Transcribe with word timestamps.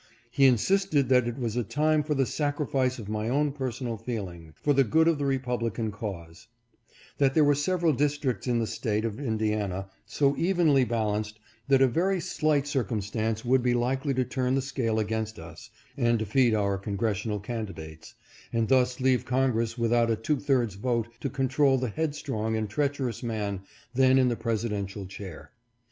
He 0.31 0.47
insisted 0.47 1.09
that 1.09 1.27
it 1.27 1.37
was 1.37 1.55
a 1.55 1.63
time 1.63 2.01
for 2.01 2.15
the 2.15 2.25
sacrifice 2.25 2.97
of 2.97 3.07
my 3.07 3.29
own 3.29 3.51
personal 3.51 3.97
feeling, 3.97 4.51
for 4.59 4.73
the 4.73 4.83
good 4.83 5.07
of 5.07 5.19
the 5.19 5.27
Republican 5.27 5.91
cause; 5.91 6.47
that 7.19 7.35
there 7.35 7.43
were 7.43 7.53
several 7.53 7.93
districts 7.93 8.47
in 8.47 8.57
the 8.57 8.65
State 8.65 9.05
of 9.05 9.19
Indiana 9.19 9.91
so 10.07 10.35
evenly 10.37 10.85
balanced 10.85 11.39
that 11.67 11.83
a 11.83 11.87
very 11.87 12.19
slight 12.19 12.65
circum 12.65 12.99
stance 12.99 13.45
would 13.45 13.61
be 13.61 13.75
likely 13.75 14.15
to 14.15 14.25
turn 14.25 14.55
the 14.55 14.61
scale 14.63 14.97
against 14.97 15.37
us, 15.37 15.69
and 15.95 16.17
defeat 16.17 16.55
our 16.55 16.79
Congressional 16.79 17.39
candidates, 17.39 18.15
and 18.51 18.69
thus 18.69 18.99
leave 18.99 19.23
Con 19.23 19.51
gress 19.51 19.77
without 19.77 20.09
a 20.09 20.15
two 20.15 20.39
thirds 20.39 20.73
vote 20.73 21.09
to 21.19 21.29
control 21.29 21.77
the 21.77 21.89
headstrong 21.89 22.55
and 22.57 22.67
treacherous 22.71 23.21
man 23.21 23.61
then 23.93 24.17
in 24.17 24.29
the 24.29 24.35
presidential 24.35 25.05
chair. 25.05 25.51